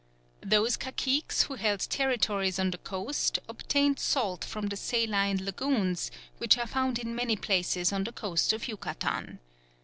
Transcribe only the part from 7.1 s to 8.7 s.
many places on the coast of